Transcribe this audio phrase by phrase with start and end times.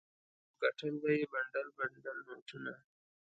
[0.47, 2.73] او ګټل به یې بنډل بنډل نوټونه.